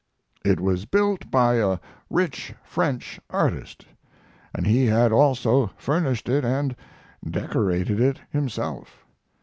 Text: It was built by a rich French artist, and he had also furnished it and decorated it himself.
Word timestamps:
It 0.43 0.59
was 0.59 0.85
built 0.85 1.29
by 1.29 1.57
a 1.57 1.77
rich 2.09 2.55
French 2.63 3.19
artist, 3.29 3.85
and 4.51 4.65
he 4.65 4.87
had 4.87 5.11
also 5.11 5.67
furnished 5.77 6.27
it 6.27 6.43
and 6.43 6.75
decorated 7.29 7.99
it 7.99 8.19
himself. 8.31 9.05